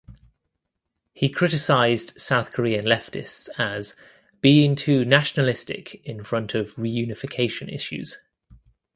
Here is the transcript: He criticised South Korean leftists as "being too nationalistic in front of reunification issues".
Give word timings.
He 1.13 1.29
criticised 1.29 2.19
South 2.19 2.53
Korean 2.53 2.85
leftists 2.85 3.49
as 3.59 3.95
"being 4.41 4.75
too 4.75 5.05
nationalistic 5.05 6.03
in 6.03 6.23
front 6.23 6.55
of 6.55 6.73
reunification 6.73 7.71
issues". 7.71 8.17